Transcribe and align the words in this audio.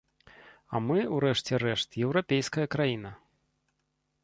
А 0.73 0.79
мы, 0.87 0.97
у 1.17 1.19
рэшце 1.25 1.59
рэшт, 1.65 1.99
еўрапейская 2.07 2.67
краіна. 2.77 3.15